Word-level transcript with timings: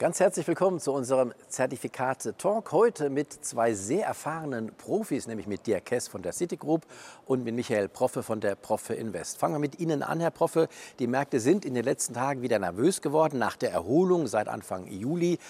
Ganz 0.00 0.20
herzlich 0.20 0.46
willkommen 0.46 0.78
zu 0.78 0.92
unserem 0.92 1.34
Zertifikate-Talk. 1.48 2.70
Heute 2.70 3.10
mit 3.10 3.32
zwei 3.44 3.74
sehr 3.74 4.06
erfahrenen 4.06 4.70
Profis, 4.78 5.26
nämlich 5.26 5.48
mit 5.48 5.66
Dirk 5.66 5.86
Kess 5.86 6.06
von 6.06 6.22
der 6.22 6.32
Citigroup 6.32 6.82
und 7.26 7.42
mit 7.42 7.56
Michael 7.56 7.88
Proffe 7.88 8.22
von 8.22 8.38
der 8.40 8.54
Proffe 8.54 8.94
Invest. 8.94 9.38
Fangen 9.38 9.56
wir 9.56 9.58
mit 9.58 9.80
Ihnen 9.80 10.04
an, 10.04 10.20
Herr 10.20 10.30
Proffe. 10.30 10.68
Die 11.00 11.08
Märkte 11.08 11.40
sind 11.40 11.64
in 11.64 11.74
den 11.74 11.82
letzten 11.82 12.14
Tagen 12.14 12.42
wieder 12.42 12.60
nervös 12.60 13.02
geworden 13.02 13.40
nach 13.40 13.56
der 13.56 13.72
Erholung 13.72 14.28
seit 14.28 14.46
Anfang 14.46 14.86
Juli. 14.86 15.40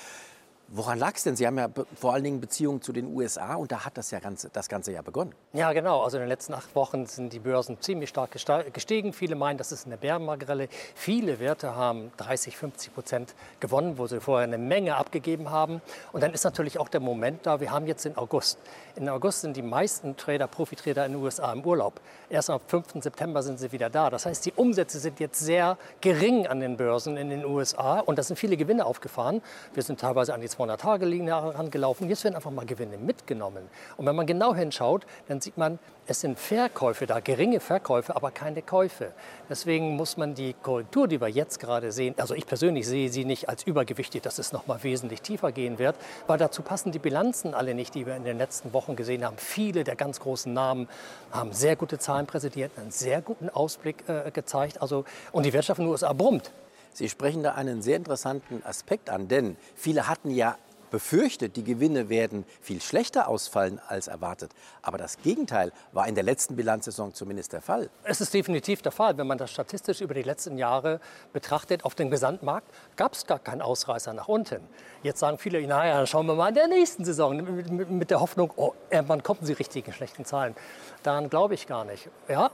Woran 0.71 0.99
lag 0.99 1.15
es 1.17 1.23
denn? 1.23 1.35
Sie 1.35 1.47
haben 1.47 1.57
ja 1.57 1.69
vor 1.99 2.13
allen 2.13 2.25
Dingen 2.25 2.43
Beziehungen 2.43 2.83
zu 2.83 2.93
den 2.93 3.07
USA 3.17 3.55
und 3.55 3.73
da 3.73 3.87
hat 3.87 3.97
das 3.97 4.11
ja 4.11 4.19
ganze, 4.19 4.51
das 4.51 4.69
ganze 4.69 4.93
Jahr 4.93 5.03
begonnen. 5.03 5.35
Ja, 5.55 5.73
genau. 5.73 6.03
Also 6.03 6.19
in 6.19 6.25
den 6.25 6.29
letzten 6.29 6.53
acht 6.53 6.75
Wochen 6.75 7.07
sind 7.07 7.33
die 7.33 7.39
Börsen 7.39 7.81
ziemlich 7.81 8.11
stark 8.11 8.33
gestiegen. 8.75 9.15
Viele 9.15 9.35
meinen, 9.35 9.57
das 9.57 9.73
ist 9.73 9.87
eine 9.87 9.97
Bärenmagrelle. 9.97 10.69
Viele 10.95 11.41
Werte 11.41 11.75
haben 11.75 12.13
30, 12.19 12.59
50 12.59 12.93
Prozent 12.93 13.35
gewonnen, 13.61 13.97
wo 13.97 14.07
sie 14.07 14.21
vorher 14.21 14.45
eine 14.45 14.59
Menge 14.59 14.97
abgegeben 14.97 15.51
haben. 15.51 15.81
Und 16.13 16.23
dann 16.23 16.35
ist 16.35 16.45
natürlich 16.45 16.79
auch 16.79 16.91
der 16.91 17.01
Moment 17.01 17.47
da, 17.47 17.61
wir 17.61 17.71
haben 17.71 17.87
jetzt 17.87 18.05
den 18.05 18.19
August. 18.19 18.59
In 18.95 19.09
August 19.09 19.41
sind 19.41 19.57
die 19.57 19.63
meisten 19.63 20.19
Trader, 20.19 20.49
Profitrader 20.49 21.07
in 21.07 21.13
den 21.13 21.23
USA 21.23 21.51
im 21.51 21.65
Urlaub. 21.65 21.99
Erst 22.29 22.51
am 22.51 22.61
5. 22.67 23.03
September 23.03 23.43
sind 23.43 23.59
sie 23.59 23.73
wieder 23.73 23.89
da. 23.89 24.11
Das 24.11 24.27
heißt, 24.27 24.45
die 24.45 24.53
Umsätze 24.53 24.99
sind 24.99 25.19
jetzt 25.19 25.39
sehr 25.39 25.79
gering 26.03 26.47
an 26.47 26.61
den 26.61 26.77
Börsen 26.77 27.17
in 27.17 27.31
den 27.31 27.47
USA 27.47 28.01
und 28.01 28.19
da 28.19 28.23
sind 28.23 28.37
viele 28.37 28.59
Gewinne 28.59 28.85
aufgefahren. 28.85 29.41
Wir 29.73 29.83
sind 29.83 29.99
teilweise 29.99 30.35
an 30.35 30.43
die 30.43 30.58
200-Tage-Linie 30.59 31.43
herangelaufen. 31.43 32.09
Jetzt 32.09 32.25
werden 32.25 32.37
einfach 32.37 32.51
mal 32.51 32.67
Gewinne 32.67 32.99
mitgenommen. 32.99 33.69
Und 33.97 34.07
wenn 34.07 34.17
man 34.17 34.27
genau 34.27 34.55
hinschaut, 34.55 35.07
dann 35.29 35.41
sieht 35.41 35.57
man, 35.57 35.79
es 36.07 36.21
sind 36.21 36.39
Verkäufe 36.39 37.07
da, 37.07 37.21
geringe 37.21 37.61
Verkäufe, 37.61 38.17
aber 38.17 38.31
keine 38.31 38.63
Käufe. 38.63 39.13
Deswegen 39.51 39.97
muss 39.97 40.17
man 40.17 40.35
die 40.35 40.55
Korrektur, 40.55 41.07
die 41.07 41.21
wir 41.21 41.29
jetzt 41.29 41.61
gerade 41.61 41.93
sehen, 41.93 42.15
also 42.17 42.35
ich 42.35 42.47
persönlich 42.47 42.87
sehe 42.87 43.11
sie 43.11 43.25
nicht 43.25 43.49
als 43.49 43.65
übergewichtig, 43.65 44.23
dass 44.23 44.39
es 44.39 44.53
noch 44.53 44.67
mal 44.67 44.83
wesentlich 44.83 45.21
tiefer 45.21 45.53
gehen 45.53 45.79
wird, 45.79 45.97
weil 46.27 46.39
dazu 46.39 46.63
passen 46.63 46.93
die 46.93 46.99
Bilanzen 46.99 47.55
alle 47.55 47.75
nicht, 47.75 47.95
die 47.95 48.07
wir 48.07 48.17
in 48.17 48.25
den 48.25 48.39
letzten 48.39 48.73
Wochen 48.73 48.97
gesehen 48.97 49.25
haben. 49.25 49.37
Viele 49.37 49.85
der 49.85 49.97
ganz 49.97 50.21
großen 50.21 50.53
Namen 50.53 50.89
haben 51.31 51.53
sehr 51.53 51.77
gute 51.77 51.99
Zahlen 51.99 52.27
präsentiert, 52.27 52.73
einen 52.77 52.91
sehr 52.91 53.21
guten 53.21 53.51
Ausblick 53.51 54.09
äh, 54.09 54.31
gezeigt. 54.31 54.81
Also, 54.81 55.05
und 55.33 55.45
die 55.45 55.53
Wirtschaft 55.53 55.79
in 55.79 55.85
den 55.85 55.91
USA 55.91 56.13
brummt. 56.15 56.51
Sie 56.93 57.09
sprechen 57.09 57.43
da 57.43 57.53
einen 57.53 57.83
sehr 57.83 57.97
interessanten 57.97 58.63
Aspekt 58.65 59.11
an, 59.11 59.29
denn 59.29 59.57
viele 59.75 60.09
hatten 60.09 60.31
ja 60.31 60.57
befürchtet, 60.91 61.57
die 61.57 61.65
Gewinne 61.65 62.09
werden 62.09 62.45
viel 62.61 62.81
schlechter 62.81 63.29
ausfallen 63.29 63.81
als 63.87 64.09
erwartet. 64.09 64.53
Aber 64.83 64.99
das 64.99 65.19
Gegenteil 65.19 65.73
war 65.93 66.09
in 66.09 66.15
der 66.15 66.25
letzten 66.25 66.57
Bilanzsaison 66.57 67.15
zumindest 67.15 67.53
der 67.53 67.63
Fall. 67.63 67.91
Es 68.05 68.21
ist 68.21 68.35
definitiv 68.35 68.83
der 68.83 68.93
Fall. 68.93 69.17
Wenn 69.19 69.27
man 69.27 69.39
das 69.39 69.51
statistisch 69.51 70.01
über 70.01 70.15
die 70.15 70.23
letzten 70.23 70.59
Jahre 70.59 71.01
betrachtet, 71.33 71.85
auf 71.85 71.95
dem 71.95 72.11
Gesamtmarkt 72.11 72.69
gab 72.97 73.13
es 73.13 73.27
gar 73.27 73.39
keinen 73.39 73.63
Ausreißer 73.63 74.13
nach 74.13 74.29
unten. 74.29 74.61
Jetzt 75.03 75.21
sagen 75.21 75.39
viele, 75.39 75.65
naja, 75.67 75.97
dann 75.97 76.07
schauen 76.07 76.27
wir 76.27 76.35
mal 76.35 76.49
in 76.49 76.55
der 76.55 76.69
nächsten 76.69 77.05
Saison 77.05 77.37
mit 77.37 78.11
der 78.11 78.21
Hoffnung, 78.21 78.53
oh, 78.57 78.73
irgendwann 78.91 79.23
kommen 79.23 79.41
sie 79.43 79.53
richtigen 79.53 79.93
schlechten 79.93 80.25
Zahlen. 80.25 80.55
Daran 81.03 81.31
glaube 81.31 81.55
ich 81.55 81.67
gar 81.67 81.85
nicht. 81.85 82.09
Ja, 82.29 82.51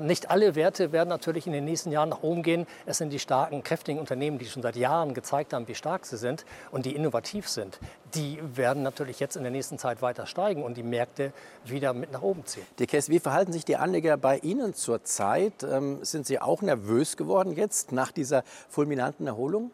nicht 0.00 0.30
alle 0.30 0.54
Werte 0.54 0.92
werden 0.92 1.08
natürlich 1.08 1.46
in 1.46 1.52
den 1.52 1.64
nächsten 1.64 1.92
Jahren 1.92 2.08
nach 2.08 2.22
oben 2.22 2.42
gehen. 2.42 2.66
Es 2.86 2.98
sind 2.98 3.10
die 3.10 3.18
starken, 3.18 3.62
kräftigen 3.62 4.00
Unternehmen, 4.00 4.38
die 4.38 4.46
schon 4.46 4.62
seit 4.62 4.76
Jahren 4.76 5.14
gezeigt 5.14 5.52
haben, 5.52 5.68
wie 5.68 5.74
stark 5.74 6.06
sie 6.06 6.16
sind 6.16 6.44
und 6.70 6.86
die 6.86 6.94
innovativ 6.94 7.48
sind. 7.48 7.78
Die 8.14 8.38
werden 8.54 8.82
natürlich 8.82 9.20
jetzt 9.20 9.36
in 9.36 9.42
der 9.42 9.52
nächsten 9.52 9.78
Zeit 9.78 10.00
weiter 10.02 10.26
steigen 10.26 10.62
und 10.62 10.76
die 10.76 10.82
Märkte 10.82 11.32
wieder 11.64 11.92
mit 11.92 12.12
nach 12.12 12.22
oben 12.22 12.46
ziehen. 12.46 12.66
Die 12.78 12.86
Kess, 12.86 13.08
wie 13.08 13.20
verhalten 13.20 13.52
sich 13.52 13.64
die 13.64 13.76
Anleger 13.76 14.16
bei 14.16 14.38
Ihnen 14.38 14.74
zurzeit? 14.74 15.62
Ähm, 15.62 16.04
sind 16.04 16.26
Sie 16.26 16.40
auch 16.40 16.62
nervös 16.62 17.16
geworden 17.16 17.52
jetzt 17.52 17.92
nach 17.92 18.12
dieser 18.12 18.44
fulminanten 18.68 19.26
Erholung? 19.26 19.70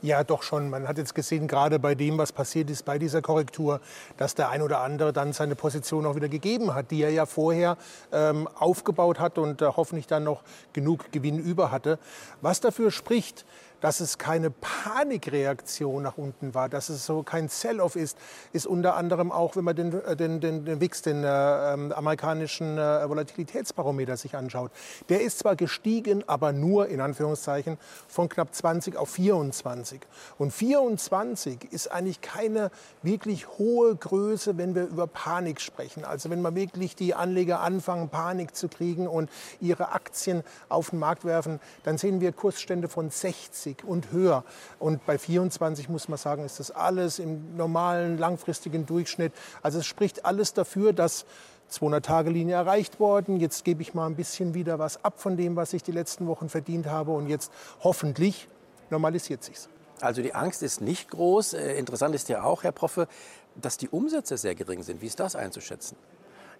Ja, 0.00 0.22
doch 0.22 0.42
schon. 0.42 0.70
Man 0.70 0.86
hat 0.86 0.96
jetzt 0.98 1.14
gesehen, 1.14 1.48
gerade 1.48 1.78
bei 1.78 1.94
dem, 1.94 2.18
was 2.18 2.32
passiert 2.32 2.70
ist 2.70 2.84
bei 2.84 2.98
dieser 2.98 3.20
Korrektur, 3.20 3.80
dass 4.16 4.34
der 4.34 4.48
ein 4.48 4.62
oder 4.62 4.80
andere 4.80 5.12
dann 5.12 5.32
seine 5.32 5.56
Position 5.56 6.06
auch 6.06 6.14
wieder 6.14 6.28
gegeben 6.28 6.74
hat, 6.74 6.90
die 6.90 7.02
er 7.02 7.10
ja 7.10 7.26
vorher 7.26 7.76
ähm, 8.12 8.48
aufgebaut 8.58 9.18
hat 9.18 9.38
und 9.38 9.60
äh, 9.60 9.66
hoffentlich 9.66 10.06
dann 10.06 10.24
noch 10.24 10.42
genug 10.72 11.10
Gewinn 11.10 11.38
über 11.38 11.72
hatte. 11.72 11.98
Was 12.40 12.60
dafür 12.60 12.90
spricht, 12.92 13.44
dass 13.80 14.00
es 14.00 14.18
keine 14.18 14.50
Panikreaktion 14.50 16.02
nach 16.02 16.18
unten 16.18 16.54
war, 16.54 16.68
dass 16.68 16.88
es 16.88 17.06
so 17.06 17.22
kein 17.22 17.48
Sell-off 17.48 17.96
ist, 17.96 18.18
ist 18.52 18.66
unter 18.66 18.96
anderem 18.96 19.30
auch, 19.32 19.56
wenn 19.56 19.64
man 19.64 19.76
den, 19.76 20.04
äh, 20.04 20.16
den, 20.16 20.40
den, 20.40 20.64
den 20.64 20.80
WIX, 20.80 21.02
den 21.02 21.24
äh, 21.24 21.74
ähm, 21.74 21.92
amerikanischen 21.92 22.78
äh, 22.78 23.08
Volatilitätsbarometer 23.08 24.16
sich 24.16 24.36
anschaut. 24.36 24.70
Der 25.08 25.22
ist 25.22 25.38
zwar 25.38 25.56
gestiegen, 25.56 26.24
aber 26.26 26.52
nur 26.52 26.88
in 26.88 27.00
Anführungszeichen 27.00 27.78
von 28.08 28.28
knapp 28.28 28.54
20 28.54 28.96
auf 28.96 29.10
24. 29.10 30.00
Und 30.38 30.52
24 30.52 31.72
ist 31.72 31.90
eigentlich 31.90 32.20
keine 32.20 32.70
wirklich 33.02 33.48
hohe 33.58 33.94
Größe, 33.94 34.58
wenn 34.58 34.74
wir 34.74 34.84
über 34.86 35.06
Panik 35.06 35.60
sprechen. 35.60 36.04
Also 36.04 36.30
wenn 36.30 36.42
man 36.42 36.54
wirklich 36.54 36.96
die 36.96 37.14
Anleger 37.14 37.60
anfangen, 37.60 38.08
Panik 38.08 38.56
zu 38.56 38.68
kriegen 38.68 39.06
und 39.06 39.30
ihre 39.60 39.92
Aktien 39.92 40.42
auf 40.68 40.90
den 40.90 40.98
Markt 40.98 41.24
werfen, 41.24 41.60
dann 41.84 41.98
sehen 41.98 42.20
wir 42.20 42.32
Kursstände 42.32 42.88
von 42.88 43.10
60 43.10 43.67
30 43.68 43.84
und 43.84 44.12
höher. 44.12 44.44
Und 44.78 45.04
bei 45.06 45.18
24 45.18 45.88
muss 45.88 46.08
man 46.08 46.18
sagen, 46.18 46.44
ist 46.44 46.60
das 46.60 46.70
alles 46.70 47.18
im 47.18 47.56
normalen 47.56 48.18
langfristigen 48.18 48.86
Durchschnitt. 48.86 49.32
Also 49.62 49.78
es 49.78 49.86
spricht 49.86 50.24
alles 50.24 50.54
dafür, 50.54 50.92
dass 50.92 51.24
200-Tage-Linie 51.70 52.54
erreicht 52.54 52.98
worden. 52.98 53.38
Jetzt 53.38 53.64
gebe 53.64 53.82
ich 53.82 53.94
mal 53.94 54.06
ein 54.06 54.16
bisschen 54.16 54.54
wieder 54.54 54.78
was 54.78 55.04
ab 55.04 55.20
von 55.20 55.36
dem, 55.36 55.56
was 55.56 55.72
ich 55.72 55.82
die 55.82 55.92
letzten 55.92 56.26
Wochen 56.26 56.48
verdient 56.48 56.86
habe. 56.86 57.12
Und 57.12 57.28
jetzt 57.28 57.52
hoffentlich 57.80 58.48
normalisiert 58.90 59.44
sich's. 59.44 59.68
Also 60.00 60.22
die 60.22 60.34
Angst 60.34 60.62
ist 60.62 60.80
nicht 60.80 61.10
groß. 61.10 61.54
Äh, 61.54 61.74
interessant 61.74 62.14
ist 62.14 62.28
ja 62.28 62.44
auch, 62.44 62.62
Herr 62.62 62.72
Proffe, 62.72 63.08
dass 63.56 63.76
die 63.76 63.88
Umsätze 63.88 64.36
sehr 64.36 64.54
gering 64.54 64.82
sind. 64.82 65.02
Wie 65.02 65.06
ist 65.06 65.18
das 65.20 65.34
einzuschätzen? 65.34 65.96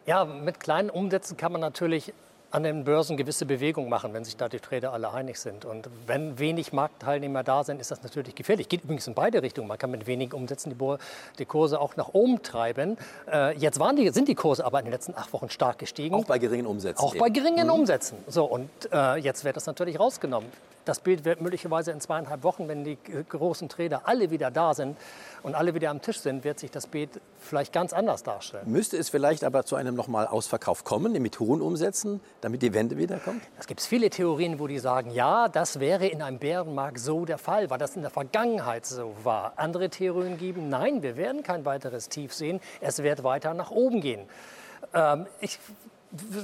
Ja, 0.07 0.25
mit 0.25 0.59
kleinen 0.59 0.91
Umsätzen 0.91 1.37
kann 1.37 1.53
man 1.53 1.61
natürlich 1.61 2.13
an 2.51 2.63
den 2.63 2.85
Börsen 2.85 3.17
gewisse 3.17 3.45
Bewegung 3.45 3.89
machen, 3.89 4.15
wenn 4.15 4.25
sich 4.25 4.37
da 4.37 4.49
die 4.49 4.59
Trader 4.59 4.93
alle 4.93 5.13
einig 5.13 5.39
sind. 5.39 5.65
Und 5.65 5.89
wenn 6.07 6.39
wenig 6.39 6.73
Marktteilnehmer 6.73 7.43
da 7.43 7.63
sind, 7.63 7.81
ist 7.81 7.91
das 7.91 8.03
natürlich 8.03 8.35
gefährlich. 8.35 8.69
Geht 8.69 8.85
übrigens 8.85 9.07
in 9.07 9.15
beide 9.15 9.43
Richtungen. 9.43 9.69
Man 9.69 9.79
kann 9.79 9.91
mit 9.91 10.07
wenigen 10.07 10.33
Umsätzen 10.33 10.75
die, 11.39 11.45
Kurse 11.45 11.81
auch 11.81 11.97
nach 11.97 12.09
oben 12.15 12.43
treiben. 12.43 12.97
Äh, 13.31 13.57
jetzt 13.59 13.79
waren 13.79 13.97
die, 13.97 14.09
sind 14.11 14.29
die 14.29 14.35
Kurse 14.35 14.65
aber 14.65 14.79
in 14.79 14.87
den 14.87 14.93
letzten 14.93 15.15
acht 15.15 15.33
Wochen 15.33 15.51
stark 15.51 15.79
gestiegen. 15.79 16.15
Auch 16.15 16.25
bei 16.25 16.39
geringen 16.39 16.67
Umsätzen. 16.67 17.05
Auch 17.05 17.15
eben. 17.15 17.21
bei 17.21 17.29
geringen 17.29 17.67
mhm. 17.67 17.73
Umsätzen. 17.75 18.19
So, 18.27 18.45
und 18.45 18.71
äh, 18.93 19.17
jetzt 19.17 19.45
wird 19.45 19.57
das 19.57 19.67
natürlich 19.67 20.01
rausgenommen. 20.01 20.49
Das 20.89 21.01
Bild 21.01 21.27
wird 21.27 21.43
möglicherweise 21.43 21.93
in 21.93 22.01
zweieinhalb 22.01 22.43
Wochen, 22.45 22.67
wenn 22.67 22.83
die 22.83 22.97
großen 23.29 23.69
Trader 23.69 24.09
alle 24.09 24.31
wieder 24.31 24.51
da 24.51 24.73
sind 24.73 24.97
und 25.43 25.55
alle 25.55 25.75
wieder 25.75 25.91
am 25.91 26.01
Tisch 26.01 26.19
sind, 26.19 26.45
wird 26.45 26.59
sich 26.59 26.71
das 26.71 26.87
Bild 26.87 27.21
vielleicht 27.39 27.75
ganz 27.75 27.93
anders 27.93 28.23
darstellen. 28.23 28.73
Müsste 28.73 28.97
es 28.97 29.11
vielleicht 29.11 29.45
aber 29.45 29.67
zu 29.67 29.77
einem 29.77 29.95
nochmal 29.95 30.27
Ausverkauf 30.27 30.85
kommen, 30.85 31.13
mit 31.21 31.41
hohen 31.41 31.61
Umsätzen, 31.61 32.23
damit 32.41 32.63
die 32.63 32.73
Wende 32.73 32.97
wiederkommt? 32.97 33.43
Es 33.59 33.67
gibt 33.67 33.83
viele 33.83 34.09
Theorien, 34.09 34.59
wo 34.59 34.67
die 34.67 34.79
sagen, 34.79 35.11
ja, 35.11 35.49
das 35.49 35.79
wäre 35.79 36.07
in 36.07 36.23
einem 36.23 36.39
Bärenmarkt 36.39 37.01
so 37.01 37.27
der 37.27 37.37
Fall, 37.37 37.69
weil 37.69 37.77
das 37.77 37.95
in 37.95 38.01
der 38.01 38.11
Vergangenheit 38.11 38.87
so 38.87 39.15
war. 39.25 39.53
Andere 39.57 39.91
Theorien 39.91 40.39
geben, 40.39 40.71
nein, 40.71 41.03
wir 41.03 41.19
werden 41.19 41.43
kein 41.43 41.67
weiteres 41.67 42.09
Tief 42.09 42.33
sehen, 42.33 42.61
es 42.81 43.03
wird 43.03 43.25
weiter 43.25 43.53
nach 43.53 43.71
oben 43.71 44.01
gehen. 44.01 44.27
Ähm, 44.95 45.27
ich 45.41 45.59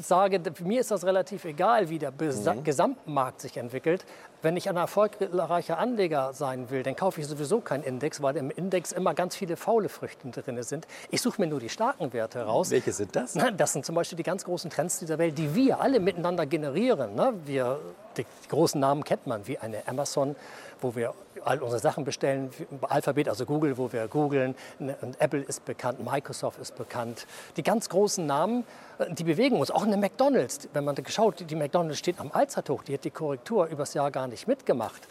sage, 0.02 0.40
mir 0.62 0.80
ist 0.80 0.90
das 0.90 1.04
relativ 1.04 1.44
egal, 1.44 1.88
wie 1.88 1.98
der 1.98 2.12
mhm. 2.12 2.64
Gesamtmarkt 2.64 3.40
sich 3.40 3.56
entwickelt. 3.56 4.04
Wenn 4.44 4.58
ich 4.58 4.68
ein 4.68 4.76
erfolgreicher 4.76 5.78
Anleger 5.78 6.34
sein 6.34 6.68
will, 6.68 6.82
dann 6.82 6.94
kaufe 6.94 7.18
ich 7.18 7.26
sowieso 7.26 7.62
keinen 7.62 7.82
Index, 7.82 8.20
weil 8.20 8.36
im 8.36 8.50
Index 8.50 8.92
immer 8.92 9.14
ganz 9.14 9.34
viele 9.34 9.56
faule 9.56 9.88
Früchte 9.88 10.28
drin 10.28 10.62
sind. 10.62 10.86
Ich 11.10 11.22
suche 11.22 11.40
mir 11.40 11.46
nur 11.46 11.60
die 11.60 11.70
starken 11.70 12.12
Werte 12.12 12.42
raus. 12.42 12.70
Welche 12.70 12.92
sind 12.92 13.16
das? 13.16 13.38
Das 13.56 13.72
sind 13.72 13.86
zum 13.86 13.94
Beispiel 13.94 14.16
die 14.18 14.22
ganz 14.22 14.44
großen 14.44 14.68
Trends 14.68 14.98
dieser 14.98 15.16
Welt, 15.16 15.38
die 15.38 15.54
wir 15.54 15.80
alle 15.80 15.98
miteinander 15.98 16.44
generieren. 16.44 17.14
Ne? 17.14 17.32
Wir, 17.46 17.80
die 18.18 18.26
großen 18.50 18.78
Namen 18.78 19.02
kennt 19.02 19.26
man, 19.26 19.46
wie 19.46 19.56
eine 19.56 19.88
Amazon, 19.88 20.36
wo 20.82 20.94
wir 20.94 21.14
all 21.44 21.62
unsere 21.62 21.80
Sachen 21.80 22.04
bestellen, 22.04 22.50
Alphabet, 22.82 23.28
also 23.28 23.46
Google, 23.46 23.76
wo 23.78 23.92
wir 23.92 24.08
googeln, 24.08 24.54
und 24.78 25.20
Apple 25.20 25.40
ist 25.40 25.64
bekannt, 25.64 26.04
Microsoft 26.04 26.58
ist 26.60 26.76
bekannt. 26.76 27.26
Die 27.56 27.62
ganz 27.62 27.88
großen 27.88 28.24
Namen, 28.26 28.64
äh, 28.98 29.12
die 29.12 29.24
bewegen 29.24 29.56
uns. 29.56 29.70
Auch 29.70 29.84
eine 29.84 29.96
McDonalds, 29.96 30.68
wenn 30.72 30.84
man 30.84 30.94
geschaut, 30.94 31.44
die 31.48 31.56
McDonalds 31.56 31.98
steht 31.98 32.20
am 32.20 32.30
Allzeithoch, 32.32 32.84
die 32.84 32.94
hat 32.94 33.04
die 33.04 33.10
Korrektur 33.10 33.66
übers 33.66 33.94
Jahr 33.94 34.10
gar 34.10 34.28
nicht 34.28 34.33
mitgemacht. 34.46 35.02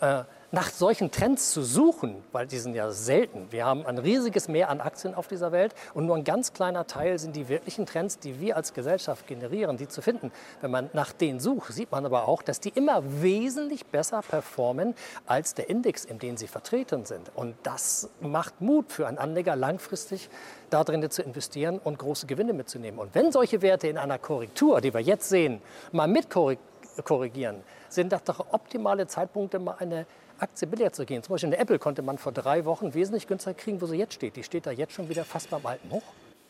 Äh, 0.00 0.24
nach 0.52 0.68
solchen 0.68 1.10
Trends 1.10 1.50
zu 1.50 1.62
suchen, 1.62 2.22
weil 2.30 2.46
die 2.46 2.58
sind 2.58 2.74
ja 2.74 2.90
selten. 2.90 3.46
Wir 3.50 3.64
haben 3.64 3.86
ein 3.86 3.96
riesiges 3.96 4.48
Meer 4.48 4.68
an 4.68 4.82
Aktien 4.82 5.14
auf 5.14 5.26
dieser 5.26 5.50
Welt 5.50 5.74
und 5.94 6.04
nur 6.04 6.14
ein 6.14 6.24
ganz 6.24 6.52
kleiner 6.52 6.86
Teil 6.86 7.18
sind 7.18 7.34
die 7.34 7.48
wirklichen 7.48 7.86
Trends, 7.86 8.18
die 8.18 8.38
wir 8.38 8.56
als 8.56 8.74
Gesellschaft 8.74 9.26
generieren, 9.26 9.78
die 9.78 9.88
zu 9.88 10.02
finden. 10.02 10.30
Wenn 10.60 10.70
man 10.70 10.90
nach 10.92 11.12
denen 11.14 11.40
sucht, 11.40 11.72
sieht 11.72 11.90
man 11.90 12.04
aber 12.04 12.28
auch, 12.28 12.42
dass 12.42 12.60
die 12.60 12.68
immer 12.68 13.02
wesentlich 13.22 13.86
besser 13.86 14.20
performen 14.20 14.94
als 15.26 15.54
der 15.54 15.70
Index, 15.70 16.04
in 16.04 16.18
dem 16.18 16.36
sie 16.36 16.48
vertreten 16.48 17.06
sind. 17.06 17.30
Und 17.34 17.54
das 17.62 18.10
macht 18.20 18.60
Mut 18.60 18.92
für 18.92 19.06
einen 19.06 19.16
Anleger, 19.16 19.56
langfristig 19.56 20.28
darin 20.68 21.10
zu 21.10 21.22
investieren 21.22 21.80
und 21.82 21.98
große 21.98 22.26
Gewinne 22.26 22.52
mitzunehmen. 22.52 23.00
Und 23.00 23.14
wenn 23.14 23.32
solche 23.32 23.62
Werte 23.62 23.88
in 23.88 23.96
einer 23.96 24.18
Korrektur, 24.18 24.82
die 24.82 24.92
wir 24.92 25.00
jetzt 25.00 25.30
sehen, 25.30 25.62
mal 25.92 26.08
mit 26.08 26.28
korrigieren, 26.28 27.62
sind 27.94 28.12
das 28.12 28.24
doch 28.24 28.52
optimale 28.52 29.06
Zeitpunkte, 29.06 29.58
mal 29.58 29.76
eine 29.78 30.06
Aktie 30.38 30.66
billiger 30.66 30.92
zu 30.92 31.04
gehen. 31.04 31.22
Zum 31.22 31.34
Beispiel 31.34 31.48
eine 31.48 31.58
Apple 31.58 31.78
konnte 31.78 32.02
man 32.02 32.18
vor 32.18 32.32
drei 32.32 32.64
Wochen 32.64 32.94
wesentlich 32.94 33.26
günstiger 33.26 33.54
kriegen, 33.54 33.80
wo 33.80 33.86
sie 33.86 33.96
jetzt 33.96 34.14
steht. 34.14 34.36
Die 34.36 34.42
steht 34.42 34.66
da 34.66 34.70
jetzt 34.70 34.92
schon 34.92 35.08
wieder 35.08 35.24
fast 35.24 35.50
beim 35.50 35.64
alten 35.64 35.90
Hoch. 35.90 36.02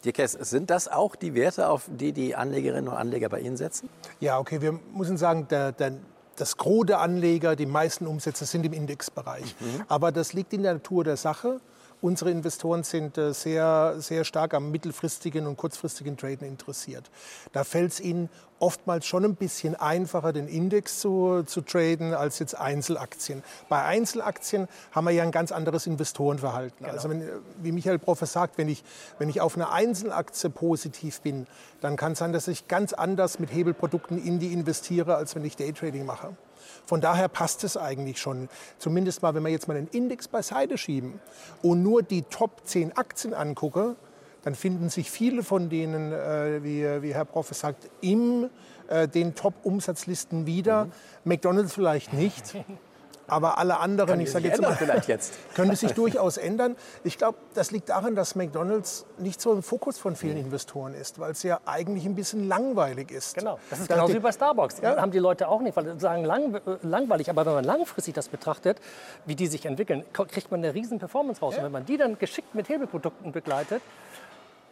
Dirkes, 0.05 0.33
sind 0.33 0.71
das 0.71 0.89
auch 0.89 1.15
die 1.15 1.35
Werte, 1.35 1.69
auf 1.69 1.89
die 1.89 2.13
die 2.13 2.35
Anlegerinnen 2.35 2.89
und 2.89 2.97
Anleger 2.97 3.29
bei 3.29 3.41
Ihnen 3.41 3.57
setzen? 3.57 3.89
Ja, 4.19 4.39
okay, 4.39 4.61
wir 4.61 4.73
müssen 4.95 5.17
sagen, 5.17 5.47
der, 5.49 5.73
der, 5.73 5.93
das 6.37 6.57
Gros 6.57 6.87
der 6.87 7.01
Anleger, 7.01 7.55
die 7.55 7.67
meisten 7.67 8.07
Umsätze 8.07 8.45
sind 8.45 8.67
im 8.67 8.73
Indexbereich. 8.73 9.55
Mhm. 9.61 9.83
Aber 9.89 10.11
das 10.11 10.33
liegt 10.33 10.53
in 10.53 10.65
der 10.65 10.75
Natur 10.75 11.05
der 11.05 11.17
Sache. 11.17 11.61
Unsere 12.03 12.33
Investoren 12.33 12.83
sind 12.83 13.17
äh, 13.17 13.33
sehr, 13.33 13.95
sehr 13.99 14.25
stark 14.25 14.55
am 14.55 14.73
mittelfristigen 14.73 15.47
und 15.47 15.57
kurzfristigen 15.57 16.17
Traden 16.17 16.47
interessiert. 16.47 17.09
Da 17.53 17.63
fällt 17.63 17.93
es 17.93 18.01
ihnen 18.01 18.29
oftmals 18.59 19.07
schon 19.07 19.25
ein 19.25 19.37
bisschen 19.37 19.77
einfacher, 19.77 20.33
den 20.33 20.49
Index 20.49 20.99
zu, 20.99 21.45
zu 21.47 21.61
traden, 21.61 22.13
als 22.13 22.41
jetzt 22.41 22.59
Einzelaktien. 22.59 23.45
Bei 23.69 23.85
Einzelaktien 23.85 24.67
haben 24.91 25.05
wir 25.05 25.13
ja 25.13 25.23
ein 25.23 25.31
ganz 25.31 25.53
anderes 25.53 25.87
Investorenverhalten. 25.87 26.79
Genau. 26.81 26.93
Also 26.93 27.09
wenn, 27.09 27.23
wie 27.63 27.71
Michael 27.71 28.01
Professor 28.01 28.43
sagt, 28.43 28.59
wenn 28.59 28.69
ich, 28.69 28.83
wenn 29.19 29.29
ich 29.29 29.41
auf 29.41 29.55
eine 29.55 29.71
Einzelaktie 29.71 30.51
positiv 30.51 31.21
bin, 31.21 31.47
dann 31.81 31.97
kann 31.97 32.13
es 32.13 32.19
sein, 32.19 32.33
dass 32.33 32.49
ich 32.49 32.67
ganz 32.67 32.93
anders 32.93 33.39
mit 33.39 33.53
Hebelprodukten 33.53 34.21
in 34.23 34.41
die 34.41 34.53
investiere, 34.53 35.15
als 35.15 35.37
wenn 35.37 35.45
ich 35.45 35.55
Daytrading 35.55 36.05
mache. 36.05 36.37
Von 36.85 37.01
daher 37.01 37.29
passt 37.29 37.65
es 37.65 37.77
eigentlich 37.77 38.21
schon. 38.21 38.49
Zumindest 38.79 39.23
mal, 39.23 39.35
wenn 39.35 39.43
wir 39.43 39.51
jetzt 39.51 39.69
mal 39.69 39.75
den 39.75 39.89
Index 39.89 40.29
beiseite 40.29 40.79
schieben 40.79 41.21
und 41.63 41.83
nur 41.83 42.03
die 42.03 42.23
Top 42.23 42.63
10 42.65 42.97
Aktien 42.97 43.35
angucke, 43.35 43.97
dann 44.43 44.55
finden 44.55 44.89
sich 44.89 45.11
viele 45.11 45.43
von 45.43 45.69
denen, 45.69 46.13
äh, 46.13 46.63
wie, 46.63 47.03
wie, 47.03 47.15
Herr 47.15 47.25
Prof. 47.25 47.49
sagt, 47.53 47.89
in 48.01 48.51
äh, 48.89 49.07
den 49.09 49.35
Top-Umsatzlisten 49.35 50.47
wieder. 50.47 50.87
Mhm. 50.87 50.93
McDonald's 51.25 51.73
vielleicht 51.73 52.13
nicht. 52.13 52.57
Aber 53.27 53.59
alle 53.59 53.79
anderen, 53.79 54.21
ich 54.21 54.31
sage 54.31 54.49
jetzt 54.49 54.61
mal, 54.61 54.77
jetzt. 55.07 55.33
könnte 55.55 55.77
sich 55.77 55.93
durchaus 55.93 56.37
ändern. 56.37 56.77
Ich 57.05 57.19
glaube, 57.19 57.39
das 57.55 57.71
liegt 57.71 57.89
daran, 57.89 58.15
dass 58.15 58.35
McDonald's 58.35 59.07
nicht 59.19 59.41
so 59.41 59.53
im 59.53 59.63
Fokus 59.63 59.99
von 59.99 60.17
vielen 60.17 60.37
Investoren 60.37 60.95
ist, 60.95 61.19
weil 61.19 61.33
es 61.33 61.43
ja 61.43 61.61
eigentlich 61.65 62.05
ein 62.05 62.15
bisschen 62.15 62.49
langweilig 62.49 63.11
ist. 63.11 63.35
Genau, 63.35 63.59
das 63.71 63.81
ist 63.81 63.89
genauso 63.89 64.15
wie 64.15 64.19
bei 64.19 64.33
Starbucks. 64.33 64.81
Ja. 64.81 64.97
Haben 65.01 65.13
die 65.13 65.19
Leute 65.19 65.49
auch 65.49 65.61
nicht, 65.61 65.77
weil 65.77 65.85
sie 65.85 66.01
sagen 66.01 66.25
lang, 66.25 66.61
langweilig. 66.83 67.31
Aber 67.31 67.47
wenn 67.47 67.55
man 67.55 67.65
langfristig 67.65 68.15
das 68.15 68.29
betrachtet, 68.29 68.81
wie 69.27 69.35
die 69.35 69.47
sich 69.47 69.67
entwickeln, 69.67 70.05
kriegt 70.13 70.51
man 70.51 70.61
eine 70.61 70.75
riesen 70.75 70.99
Performance 70.99 71.41
raus. 71.41 71.55
Ja. 71.55 71.61
Und 71.61 71.67
wenn 71.67 71.73
man 71.73 71.87
die 71.87 71.97
dann 71.97 72.19
geschickt 72.19 72.55
mit 72.55 72.69
Hebelprodukten 72.69 73.33
begleitet, 73.33 73.83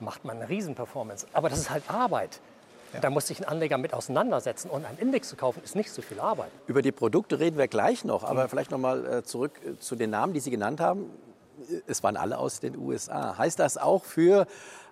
macht 0.00 0.24
man 0.24 0.36
eine 0.36 0.48
riesen 0.48 0.74
Performance. 0.74 1.26
Aber 1.32 1.48
das 1.48 1.60
ist 1.60 1.70
halt 1.70 1.84
Arbeit. 1.88 2.40
Ja. 2.92 3.00
Da 3.00 3.10
muss 3.10 3.26
sich 3.26 3.40
ein 3.40 3.44
Anleger 3.44 3.78
mit 3.78 3.94
auseinandersetzen. 3.94 4.70
Und 4.70 4.84
einen 4.84 4.98
Index 4.98 5.28
zu 5.28 5.36
kaufen, 5.36 5.62
ist 5.64 5.76
nicht 5.76 5.90
so 5.90 6.02
viel 6.02 6.20
Arbeit. 6.20 6.50
Über 6.66 6.82
die 6.82 6.92
Produkte 6.92 7.38
reden 7.38 7.58
wir 7.58 7.68
gleich 7.68 8.04
noch. 8.04 8.24
Aber 8.24 8.44
mhm. 8.44 8.48
vielleicht 8.48 8.70
noch 8.70 8.78
mal 8.78 9.06
äh, 9.06 9.22
zurück 9.22 9.52
äh, 9.64 9.78
zu 9.78 9.96
den 9.96 10.10
Namen, 10.10 10.32
die 10.32 10.40
Sie 10.40 10.50
genannt 10.50 10.80
haben. 10.80 11.10
Es 11.86 12.02
waren 12.02 12.16
alle 12.16 12.38
aus 12.38 12.60
den 12.60 12.76
USA. 12.78 13.36
Heißt 13.36 13.58
das 13.58 13.76
auch 13.76 14.04
für 14.04 14.46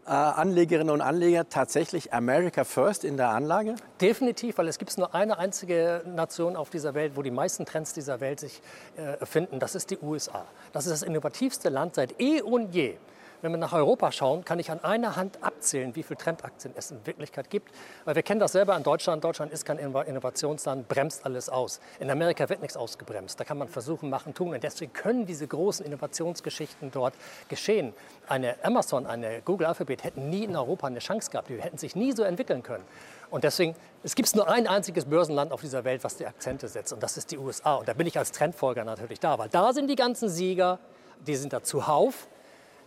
äh, 0.08 0.10
Anlegerinnen 0.10 0.92
und 0.92 1.00
Anleger 1.00 1.48
tatsächlich 1.48 2.12
America 2.12 2.64
First 2.64 3.04
in 3.04 3.16
der 3.16 3.28
Anlage? 3.30 3.74
Definitiv, 4.00 4.58
weil 4.58 4.68
es 4.68 4.78
gibt 4.78 4.96
nur 4.96 5.14
eine 5.14 5.38
einzige 5.38 6.02
Nation 6.06 6.56
auf 6.56 6.70
dieser 6.70 6.94
Welt, 6.94 7.12
wo 7.16 7.22
die 7.22 7.30
meisten 7.30 7.66
Trends 7.66 7.92
dieser 7.92 8.20
Welt 8.20 8.40
sich 8.40 8.62
äh, 8.96 9.24
finden. 9.24 9.60
Das 9.60 9.74
ist 9.74 9.90
die 9.90 9.98
USA. 9.98 10.44
Das 10.72 10.86
ist 10.86 10.92
das 10.92 11.02
innovativste 11.02 11.68
Land 11.68 11.94
seit 11.94 12.20
eh 12.20 12.40
und 12.40 12.74
je. 12.74 12.96
Wenn 13.40 13.52
wir 13.52 13.58
nach 13.58 13.73
Europa 13.73 14.11
schauen, 14.11 14.44
kann 14.44 14.58
ich 14.58 14.69
an 14.70 14.82
einer 14.82 15.14
Hand 15.14 15.44
abzählen, 15.44 15.94
wie 15.94 16.02
viele 16.02 16.19
Trendaktien 16.19 16.75
es 16.76 16.90
in 16.90 17.06
Wirklichkeit 17.06 17.50
gibt. 17.50 17.73
Weil 18.05 18.17
wir 18.17 18.25
kennen 18.25 18.40
das 18.40 18.50
selber 18.50 18.76
in 18.76 18.82
Deutschland. 18.82 19.23
Deutschland 19.23 19.52
ist 19.52 19.64
kein 19.64 19.79
Innovationsland, 19.79 20.88
bremst 20.88 21.25
alles 21.25 21.49
aus. 21.49 21.79
In 22.00 22.11
Amerika 22.11 22.49
wird 22.49 22.62
nichts 22.62 22.76
ausgebremst. 22.76 23.38
Da 23.38 23.44
kann 23.44 23.56
man 23.56 23.69
versuchen, 23.69 24.11
machen, 24.11 24.35
tun. 24.35 24.55
Und 24.55 24.64
deswegen 24.64 24.93
können 24.93 25.25
diese 25.25 25.46
großen 25.46 25.87
Innovationsgeschichten 25.87 26.90
dort 26.90 27.14
geschehen. 27.49 27.94
Eine 28.26 28.56
Amazon, 28.64 29.06
eine 29.06 29.40
Google 29.43 29.69
Alphabet 29.69 30.02
hätten 30.02 30.31
nie 30.31 30.43
in 30.43 30.56
Europa 30.56 30.88
eine 30.88 30.99
Chance 30.99 31.31
gehabt. 31.31 31.49
Die 31.49 31.62
hätten 31.62 31.79
sich 31.79 31.94
nie 31.94 32.11
so 32.11 32.25
entwickeln 32.25 32.64
können. 32.64 32.85
Und 33.31 33.44
deswegen, 33.44 33.76
es 34.02 34.17
gibt 34.17 34.35
nur 34.35 34.49
ein 34.49 34.67
einziges 34.67 35.05
Börsenland 35.05 35.52
auf 35.52 35.61
dieser 35.61 35.85
Welt, 35.85 36.02
was 36.02 36.17
die 36.17 36.26
Akzente 36.26 36.67
setzt. 36.67 36.93
Und 36.93 37.05
das 37.05 37.17
ist 37.17 37.31
die 37.31 37.38
USA. 37.38 37.76
Und 37.76 37.88
da 37.88 37.93
bin 37.93 38.08
ich 38.08 38.19
als 38.19 38.32
Trendfolger 38.32 38.85
natürlich 38.85 39.20
da. 39.20 39.38
Weil 39.38 39.49
da 39.49 39.73
sind 39.73 39.88
die 39.88 39.96
ganzen 39.96 40.29
Sieger, 40.29 40.81
die 41.25 41.37
sind 41.37 41.52
da 41.52 41.62
zuhauf. 41.62 42.26